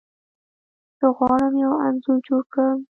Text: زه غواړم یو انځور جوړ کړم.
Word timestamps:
زه 0.99 1.07
غواړم 1.17 1.53
یو 1.63 1.73
انځور 1.85 2.17
جوړ 2.27 2.41
کړم. 2.53 2.79